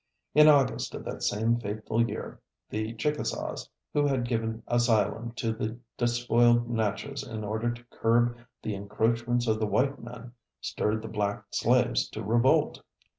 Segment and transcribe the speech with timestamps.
[0.33, 5.77] In August of that same fateful year, the Chickasaws, who had given asylum to the
[5.95, 11.43] despoiled Natchez in order to curb the encroachments of the white men, stirred the black
[11.51, 12.81] slaves to revolt.